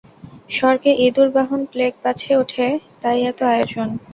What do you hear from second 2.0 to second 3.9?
পাছে ওঠে, তাই এত আয়োজন।